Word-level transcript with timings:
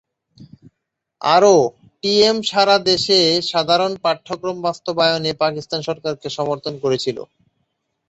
আরও, 1.21 1.55
টিএম 2.03 2.37
সারা 2.49 2.77
দেশে 2.89 3.19
সাধারণ 3.51 3.91
পাঠ্যক্রম 4.03 4.57
বাস্তবায়নে 4.67 5.31
পাকিস্তান 5.43 5.79
সরকারকে 5.87 6.27
সমর্থন 6.37 6.73
করেছিল। 6.83 7.17